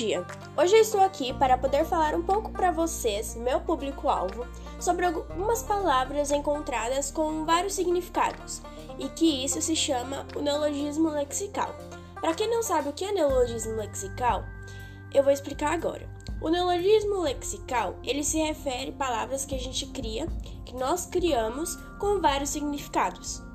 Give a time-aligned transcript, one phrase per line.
[0.00, 0.26] dia!
[0.56, 4.46] Hoje eu estou aqui para poder falar um pouco para vocês, meu público-alvo,
[4.80, 8.62] sobre algumas palavras encontradas com vários significados
[8.98, 11.76] e que isso se chama o neologismo lexical.
[12.14, 14.42] Para quem não sabe o que é neologismo lexical,
[15.12, 16.08] eu vou explicar agora.
[16.40, 20.26] O neologismo lexical, ele se refere a palavras que a gente cria,
[20.64, 23.49] que nós criamos com vários significados.